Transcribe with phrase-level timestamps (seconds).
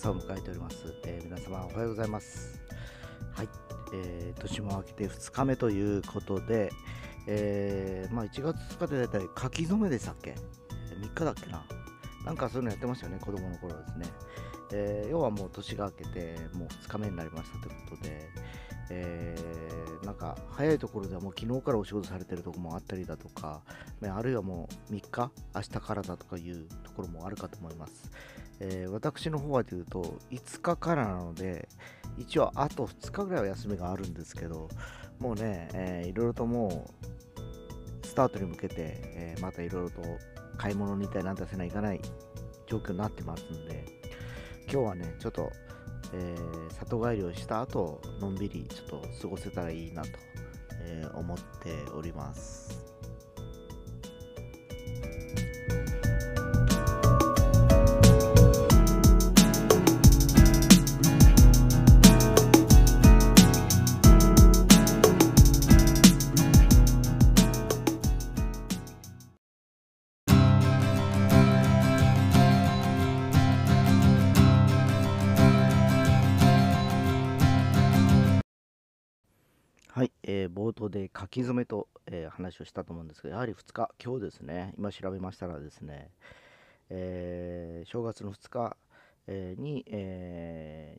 [0.00, 2.58] 朝を迎えております、えー、皆様おはようございます。
[3.34, 3.48] はい、
[3.92, 6.72] えー、年も明けて2日目ということで、
[7.26, 10.36] えー、まあ1月2日でだいたい書き初めでしたっけ
[10.98, 11.66] ？3日だっけな？
[12.24, 14.06] なんかそういうのやってましたよね子供の頃ですね、
[14.72, 18.28] えー、要はもう年が明けてもう2日目になりましたということで、
[18.88, 23.60] えー、なんか早いところではもう昨日からお仕事されてるとこもあったりだとか、
[24.02, 28.10] あるいはもう3日、明日からだとかいうところもあるかと思います。
[28.60, 31.68] えー、私の方はというと5日からなので
[32.18, 34.68] 一応あと2日ぐらいは休みがあるんですけど
[35.18, 36.90] もうね、えー、いろいろとも
[38.02, 40.02] うスタートに向けて、えー、またいろいろと
[40.56, 42.00] 買い物に行ったりなんてせないかない
[42.66, 43.84] 状況になってますんで
[44.70, 45.50] 今日はねちょっと、
[46.12, 50.08] えー、里帰りをした後のんびりちょっと過ごせたらいいなと、
[50.82, 52.90] え、思っております。
[80.30, 86.10] えー、冒頭で書き初めと、えー、話をしたと思うんですけど、やはり2日、今日ですね、今調べましたらですね、
[86.88, 88.76] えー、正月の2日、
[89.26, 90.98] えに、え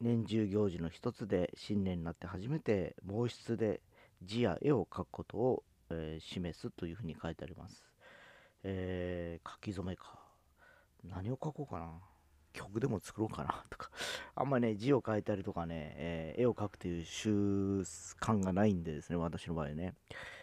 [0.00, 3.80] 年中行事の一つで新年になって初めて毛筆で
[4.22, 7.84] 字や絵を描くことを、え示すというふうに書いてあります。
[8.64, 10.18] え書き初めか。
[11.04, 12.00] 何を書こうかな。
[12.58, 13.90] 曲でも作ろうかなとか
[14.34, 17.80] あんまりね、字を書いたりとかね、えー、絵を描くという習
[18.20, 19.94] 慣がないんでですね、私の場合ね。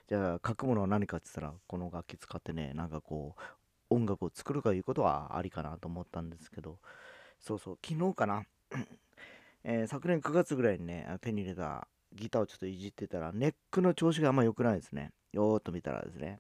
[0.08, 3.42] じゃあ、書くものは何かって言ったら、この楽器使ってね、なんかこう、
[3.90, 6.80] 音楽を作るかいうことはありかなと思ったんですけど、
[7.40, 8.46] そうそう、昨日かな、
[9.64, 15.12] えー、昨年9月ぐらいにね、手に入れたギターをちょっといじってたら、ネックの調子があんま良くないですね。
[15.34, 16.40] よーっと見たらですね。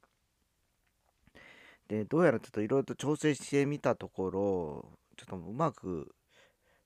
[1.88, 4.86] で、どうやらちょっといろいろと調整してみたところ、
[5.16, 6.16] ちょっとうまく、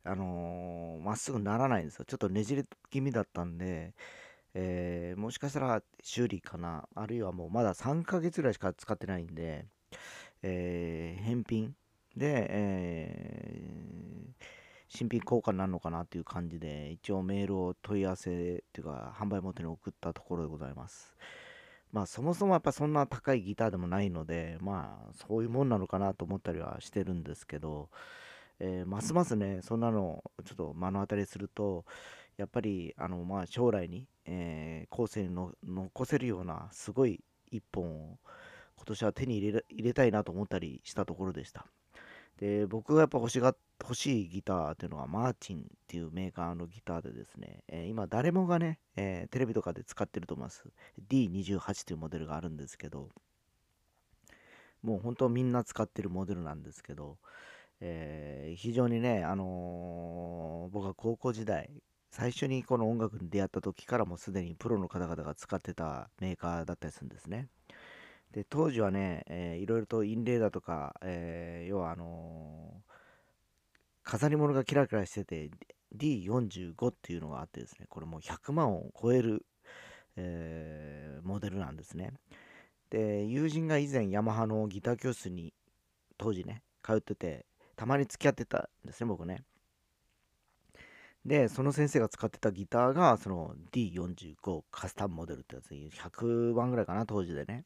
[0.04, 2.06] あのー、まっすぐならないんですよ。
[2.06, 3.94] ちょっとねじれ気味だったんで、
[4.54, 9.66] えー、もしかしたら修理かな、あるいはもうまだ3ヶ月ぐらいしか使ってないんで、
[10.42, 11.76] えー、返品
[12.16, 14.46] で、えー、
[14.88, 21.16] 新品交換になるのかなっていう感じで、一応メールを問い合わせっていうか、販売元に送ったところでございます。
[21.92, 27.90] まあそもそもやっぱそんな高いギターでもないので、まあそういうもんなのかなと思ったりはしてるんですけど、
[28.60, 31.86] えー、ますますね、そんなのちょっと目の当たりすると、
[32.38, 38.18] やっぱりあの、まあ、将来に、えー、後世にの残せるようなすごい一本を
[38.78, 41.66] 今年は手に入れ入れたいなと思ったりしたところでした。
[42.40, 50.64] で、僕がやっぱ欲しが欲しいギターっていうのはマーチンっていうメーカーのギターでですね、えー、今誰もがね、えー、テレビとかで使ってると思います。
[51.10, 53.10] D28 というモデルがあるんですけど、
[54.82, 57.18] もう本当みんな使ってるモデルなんですけど、
[57.82, 61.70] えー、非常にね、あのー、僕は高校時代、
[62.12, 67.50] 最初にこの音楽に出会った時からもすでにプロの方々が使ってたメーカーだったりするんですね。
[68.32, 72.92] で、当時はね、えー、いろいろとインレーだとか、えー、要はあのー、
[74.04, 75.50] 飾り物がキラキラしてて、
[75.96, 79.46] D45 っていうのがあってですね、これもう100万を超える、
[80.16, 82.14] えー、モデルなんですね。
[82.90, 85.54] で、友人が以前ヤマハのギター教室に
[86.18, 89.44] 当時ね、通ってて、たまに付き合ってたんですね、僕ね。
[91.26, 97.66] で、その先生が使ってたギターが、その D45 カスタムモデルってやつ、100万ぐらいかな、当時でね。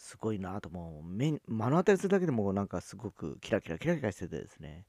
[0.00, 4.86] すごいなと、もう目、目の当たりするだけでもなんかすごくキラキラキラキラしててですね。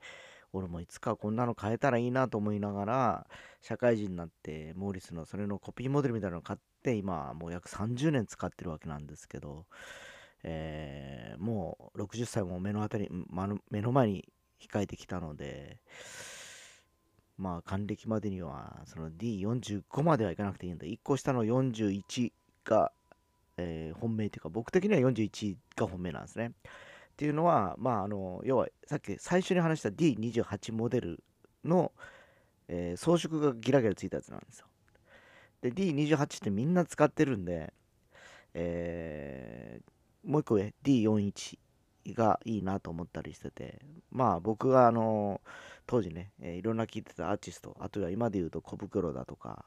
[0.53, 3.27] 俺もいつかこんなの買えたらいいなと思いながら、
[3.61, 9.65] 社会人になって、モーリスのそれのコピーモデルみたいなのを買って、今、もう約30年使ってるわけなんですけど、
[10.43, 13.09] えー、もう60歳も目の当たり、
[13.69, 14.29] 目の前に
[14.61, 15.79] 控えてきたので、
[17.37, 20.85] まあ、還暦までには、その D45 まではいかなくていいんだ。
[20.85, 22.31] 1個下の41
[22.63, 22.93] が、
[23.61, 26.47] えー、本命というか、僕的には41が本命なんですね。
[26.47, 26.51] っ
[27.15, 31.23] ていうのは、まあ、あの、要は、さっき最初に話した D28 モデル
[31.63, 31.91] の、
[32.67, 34.65] えー、装飾がギラギラついたやつなんですよ。
[35.61, 37.73] で、D28 ってみんな使ってるんで、
[38.53, 41.59] えー、もう一個上、D41
[42.07, 43.79] がいいなと思ったりしてて、
[44.09, 45.41] まあ僕があの、
[45.85, 49.65] 当時ね、えー、いろんな聴いてたアーティスト、あとは今で言うと小袋だとか、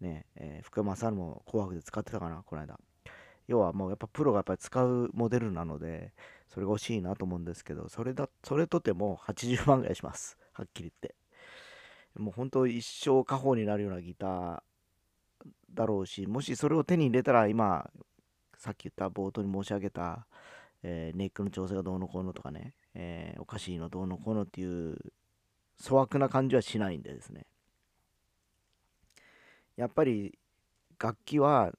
[0.00, 2.78] ね、えー、福山さんも紅白で使ってたかな、この間。
[3.48, 6.12] 要はもうやっぱプロがやっぱり使うモデルなので、
[6.48, 10.38] それが欲しいなと思うんですけど、それだ、それとても80万ぐらいします。
[10.52, 11.14] はっきり言って。
[12.20, 14.62] もう本当一生家宝になるようなギター
[15.72, 17.90] だろうし、もしそれを手に入れたら今、
[18.56, 20.26] さっき言った冒頭に申し上げた、
[20.82, 24.98] えー、ネックの調整がどうのこうのとかね、えー、おかしいのどうのこうのっていう
[25.82, 27.46] 粗悪な感じはしないんでですね。
[29.76, 30.36] やっぱり
[30.98, 31.72] 楽器は、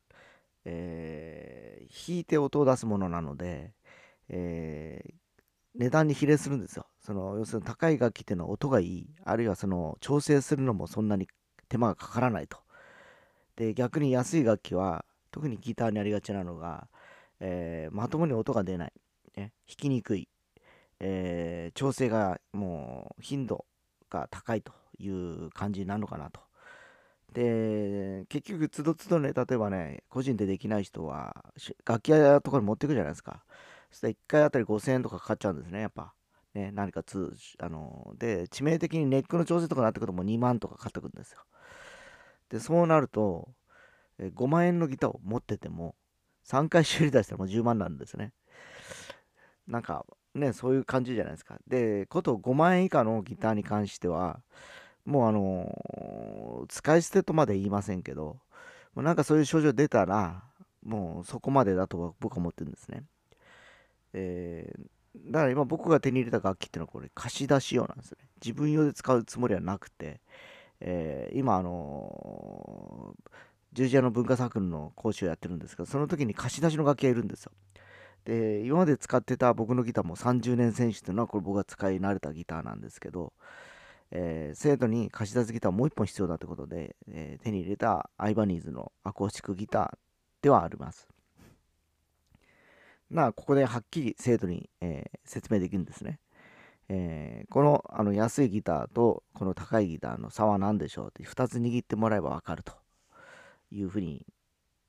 [0.66, 3.74] えー、弾いて音を出すものなので、
[4.30, 5.14] えー、
[5.76, 6.86] 値段に比例するんですよ。
[7.00, 11.28] その要するに高い楽器っていうのは音がいい、あるいはその調整するのもそんなに
[11.70, 12.58] 手間がかからないと。
[13.56, 16.88] で、逆に安い楽器は、特にギターにありがちなのが、
[17.40, 18.94] えー、まともに音が出ない、
[19.36, 20.28] ね、弾きにくい、
[21.00, 23.66] えー、調整がもう頻度
[24.10, 26.42] が高いという感じになるのかなと。
[27.34, 31.54] で、結局、つどつどね、例えばね、個人でできない人は、
[31.86, 33.44] 楽器屋とかに持ってくじゃないですか。
[33.92, 36.14] そしたら1回あたり5000円とかかかっちゃうんですね、やっぱ。
[36.54, 41.40] ね、何かつ、あの、で、致命的にネックの調整とかになってくるともう2万とかかかってくるんですよ。
[42.50, 43.50] で、そうなると、
[44.34, 45.96] 5万円のギターを持ってても、
[46.44, 48.34] 3回修理出したらもう10万なんですね。
[49.68, 51.58] なんか、ね、そういう感じじゃないですか。
[51.68, 54.42] で、こと5万円以下のギターに関しては、
[55.10, 58.38] もうあの、使い捨てとまで言いませんけど、
[58.94, 60.44] もうなんかそういう症状出たら、
[60.86, 63.04] もうそこまでだとは僕は思ってるんですね。
[64.14, 68.18] えー、だから今僕が手に入れた楽器っていうのはこれ貸し出し用なんですね。
[68.44, 70.22] 自分用で使うつもりはなくて、
[70.80, 73.32] えー、今あのー、
[73.74, 77.52] 十字架の文化サークルの講師をやってるんですけど、その時に貸し出しの楽器がいるんですよ。
[78.26, 83.34] で、今まで使ってた僕のギターも30年選手っていうのはこれ僕が使い慣れたギターなんですけど、
[84.12, 91.08] えー、生徒に貸し出すギターもう一本必要だってことで、えー、手に入れたアイバニーズのアコースティックギターではあります。
[93.10, 96.20] まあ、ここではっきり生徒に、えー、説明できるんですね。
[96.90, 102.74] えー、このあの安いギターとこの高いギターの差は何でしょうって2つ握ってもらえばわかると
[103.72, 104.26] いうふうに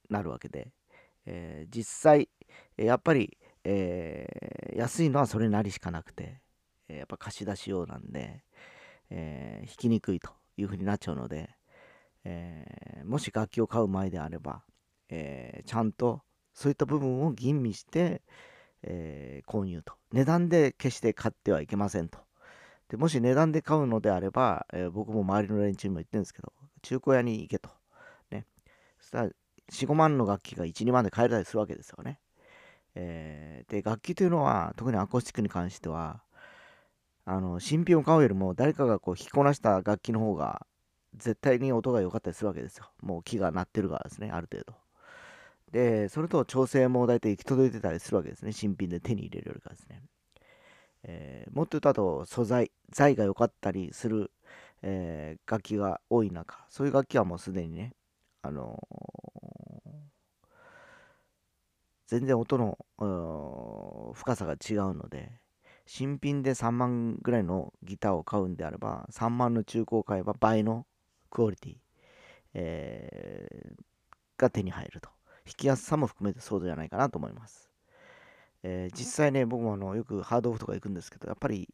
[0.08, 0.72] なるわけで、
[1.26, 2.28] えー、実際
[2.78, 6.40] やっぱり、えー、安いのはそれなりしかなくて、
[6.88, 8.42] えやっぱ貸し出し用なんで、
[9.10, 11.50] え弾きにくいというふうになっちゃうので、
[12.24, 14.62] えもし楽器を買う前であれば、
[15.08, 16.22] えちゃんと
[16.54, 18.22] そういった部分を吟味して、
[18.82, 19.94] え、購入と。
[20.12, 22.18] 値段で決して買ってはいけませんと。
[22.88, 26.52] でもし値段で買うのであれば、え、僕も周りの連中にも言ってるんですけど、
[26.82, 27.70] 中古屋に行けと。
[28.30, 28.46] ね。
[28.98, 29.32] そしたら、4、
[29.68, 32.20] 5万の楽器が1、2万で買えたりするわけですよね。
[32.94, 36.24] え、で、楽器というのは、特にアコースティックに関しては、
[37.24, 40.66] あの、新品を買うよりも、誰かがこう、弾きこなした楽器の方が、
[41.16, 42.90] 絶対に音が良かったりするわけですよ。
[43.02, 44.74] もう木が鳴ってるからですね、ある程度。
[45.72, 48.52] で、それと調整も大体行き届いてたりするわけですね。
[48.52, 50.02] 新品で手に入れるよりかですね。
[51.02, 54.30] えー、もっと言うとあと素材、材が良かったりする、
[54.82, 57.94] えー、楽器が多い中、そういう楽器はもうすでにね、
[58.42, 59.90] あのー、
[62.08, 65.40] 全然音の深さが違うので、
[65.92, 70.86] 新品で3万ぐらいのギターを買うんであれば、3万の中古を買えば倍の
[71.30, 71.74] クオリティ、
[72.54, 73.82] えー、
[74.40, 75.10] が手に入ると。
[75.44, 77.68] 弾きやすさも含めてそうじゃないかなと思います。
[78.62, 81.68] えー、実際ね、僕もあのよくハードオフとか行くんですけど、やっぱり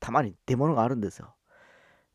[0.00, 1.32] たまに出物があるんですよ。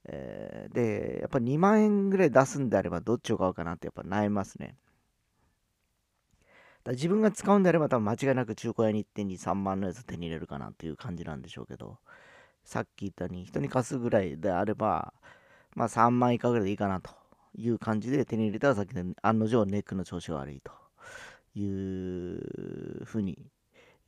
[0.03, 4.75] えー、で、やっぱ2万円ぐらい出すんであればどっちを買うかなってやっぱ悩みますね。
[6.83, 11.97] だ自分が使うんであれば多分間違いなく中古屋に行って2、3万のやつ手に入れるかなっていう感じなんでしょうけど、
[12.63, 15.13] さっき言ったように人に貸すぐらいであれば、
[15.75, 17.11] まあ3万以下ぐらいでいいかなと
[17.55, 20.81] いう感じで手に入れたらさっきの案の定ネックの調子が悪いと。
[21.55, 23.38] いうふうに、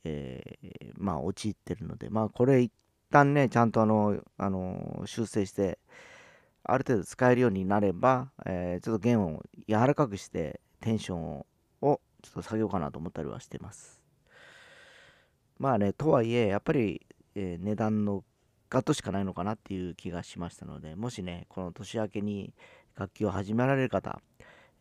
[0.04, 2.72] えー、まあ陥ってるので、まあこれ一
[3.10, 5.78] 旦ね、ちゃんとあの、あの修正して、
[6.62, 11.46] ある程度使えるようになれば、えー、ちょっと弦を柔らかくしてテンションを
[12.24, 14.02] ちょっと下げようかなと思ったりはしてます。
[15.58, 18.24] まあね、とはいえ、やっぱり、えー、値段の
[18.70, 22.54] ガットしかないのかなっていう気がしましたので、もしね、この年明けに
[22.96, 24.20] 楽器を始められる方、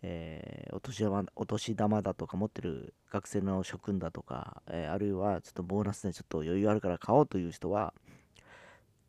[0.02, 7.94] えー、お年玉お年玉だとか持ってる学生の諸君だとか、えー、あるいはちょっとボーナスでちょっと余裕あるから買おうという人は、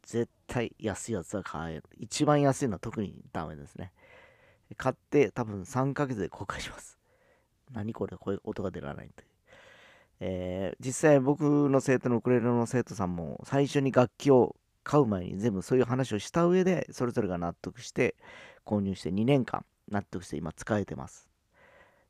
[0.02, 1.84] 絶対安いやつは買える。
[1.98, 3.92] 一番安いのは特にダメですね。
[4.76, 6.98] 買って多分3ヶ月で公開します。
[7.72, 9.28] 何これ、こういう音が出らないという。
[10.20, 14.54] えー、実際僕の生徒のウクレレの生徒さんも最初に楽器を
[14.84, 18.14] 買う前に全部そういう話をした上でそれぞれが納得して
[18.64, 21.28] 購入して2年間納得して今使えてます。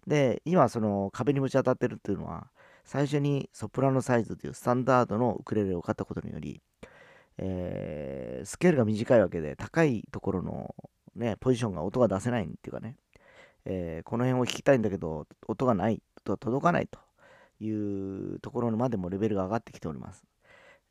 [0.07, 2.49] で、今その壁にぶち当たってるっていうのは、
[2.85, 6.61] 最初にソプラノサイズというスタンダードのウクレレを買ったことにより、
[7.39, 10.75] えー、スケールが短いわけで高いところの、
[11.17, 12.97] ね、ポジションが音が出せないっていうかね、
[13.67, 16.99] えー、この辺を弾きたいんだけど音がないと届かないと
[17.61, 20.25] いうところまでもレベルが上がってきております、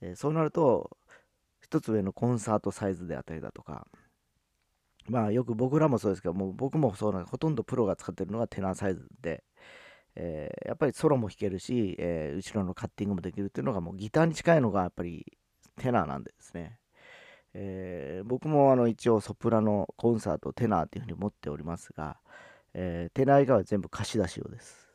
[0.01, 0.97] えー、そうなると
[1.61, 3.87] 一つ上のコンサートサイズであったりだとか
[5.07, 9.43] まあよく僕らもそうですけどもう僕もそうなんほとんどプロが使ってるのがテナーサイズで、
[10.15, 15.25] えー、やっぱりソロも弾けるし、えー、後ろのカッティングもできるっていうのがもうギターに近いのがやっぱり
[15.77, 16.77] テナーなんですね。
[17.55, 22.17] えー、僕もあの一応ソプラノコンサートテナーっていうふうに持っておりますが、
[22.73, 24.87] えー、テナー以外は全部貸し出し用です。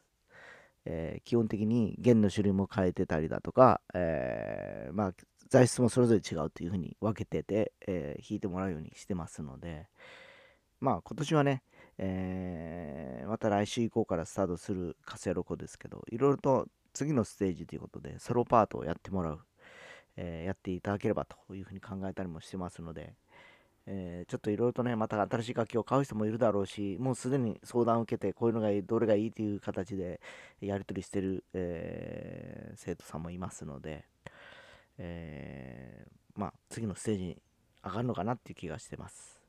[0.84, 5.12] えー、基本的に弦の種類も変えてたりだとか、えまあ、
[5.48, 9.86] 材質もそれぞれ違うというふうに分けてて、え弾いてもらうようにしてますので、
[10.80, 11.62] まあ今年はね、
[11.98, 19.40] えまた来週以降からスタートするカセロコですけど、いろいろと次のステージということで、ソロパートをやってもらう。
[20.18, 23.14] え、やっていただければというふうに考えたりもしてますので、
[23.90, 30.20] えー、ちょっといろいろとね、また新しい楽器を買う人もいるだろうし、もうすでに相談を受けて、こういうのがいい、どれがいいという形で
[30.60, 34.04] やり取りしてる、えー、生徒さんもいますので、
[34.98, 37.42] えまあ、次のステージに
[37.82, 39.40] 上がるのかなっていう気がしてます。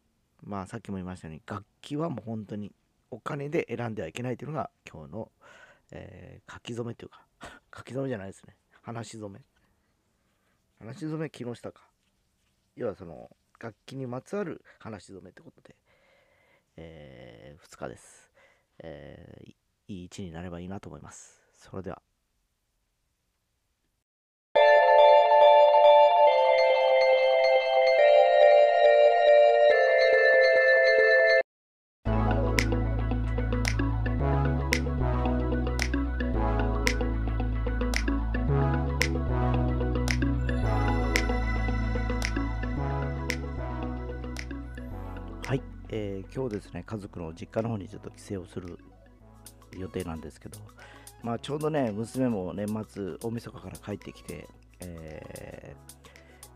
[0.42, 2.72] まあ、さっきも言いましたように、楽器はもう本当に
[3.12, 5.32] お金で選んではいけないというのが今日の、
[5.92, 7.26] え書き初めというか、
[7.76, 8.56] 書き初めじゃないですね。
[8.84, 9.42] 話し初め。
[10.80, 11.90] 話し初め木下か。
[12.78, 13.30] 要はその、
[13.60, 15.76] 楽器にまつわる話し初めってことで、
[16.78, 18.32] えー、2日です。
[18.80, 19.56] えー、い
[19.88, 21.42] い位置になればいいなと思います。
[21.54, 22.09] それでは。
[46.50, 48.80] えー、今日ですね、家族の実家の方にちょっと帰省をする
[49.78, 50.58] 予定なんですけど、
[51.24, 54.48] まあ、ちょうどね、娘も年末、大晦日から帰ってきて、
[54.80, 55.76] え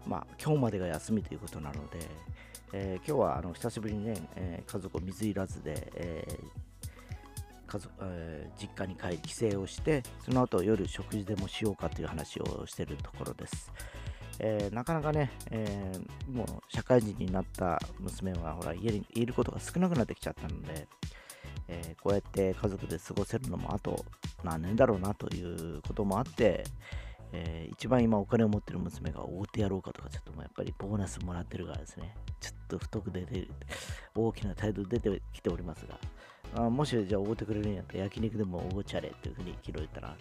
[0.05, 1.99] ー、まあ、今日までが休みということなので、
[2.73, 6.39] えー、今日はあの久しぶりにね、え家族を水入らずで、え
[7.67, 13.71] 家族え実家に帰り帰省をしてその後夜食事でもしようかという話をしているところです。
[14.45, 20.85] えー、なかなかね、えー、もう社会人になった娘はほら家にいることが少なくなってきちゃったので、
[21.69, 24.03] えー、こうやって家族で過ごせるのもあと
[24.43, 26.65] 何年だろうなということもあって、
[27.31, 32.13] え一番今お金を持ってる娘が大手やろうかとかちょっともやっぱりボーナスもらってるからですね。
[32.41, 33.47] ちょっと太く出て
[34.13, 35.97] 大きな態度出てきておりますが
[36.65, 40.17] あもしじゃあおごってくれるんやったら焼肉でもおごちゃれっていうふうに昨日言ったら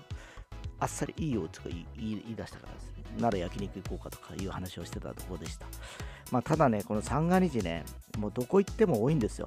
[0.83, 5.67] あっさりいいよとか言い出したからですねなら焼肉行こうかとかいう話をしてたところでした。
[6.31, 7.85] まあ、ただね、この三が日ね、
[8.19, 9.47] もうどこ行っても多いんですよ。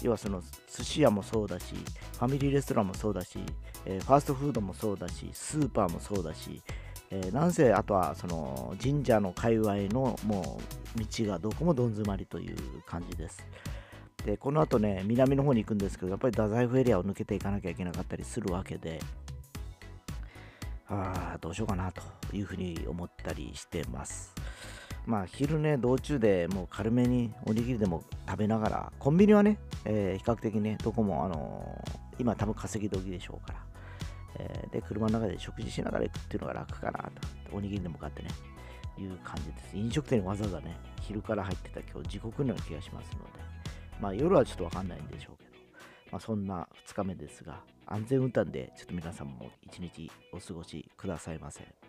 [0.00, 0.42] 要はその
[0.74, 3.40] 寿司屋もそうだし、ファミリーレストランもそうだし、
[3.84, 6.62] えー、ファーストフードもそうだし、スーパーもそうだし、
[7.10, 10.60] えー、なんせあとはその神社の界隈のも
[10.96, 12.56] う道がどこもどん詰まりという
[12.86, 13.44] 感じです。
[14.24, 19.00] で、この後ね、南の方に行くんですけど、やっぱり太宰府エリアを抜けていかなきゃいけなかったりするわけで、
[20.90, 24.34] あどうしようかなというふうに思ったりしてます。
[25.06, 33.58] まあ昼ね、道中でもう軽めにおにぎりでも食べながら、コンビニはね、えー、比較的ね、どこもあのー、今多分稼ぎ時でしょうから、
[34.38, 38.28] えー、で、車の中で食事しながら行くっていうのが楽かなと、おにぎりでも買ってね、
[38.98, 39.76] いう感じです。
[39.76, 43.28] 飲食店にわざわざね、昼から入ってた今日地獄のような気がしますので、
[44.00, 45.49] まあ夜はちょっとわかんないんでしょうけど、
[46.10, 51.79] まあそんな2日目ですが、安全運転でちょっと皆さんも一日お過ごしくださいませ。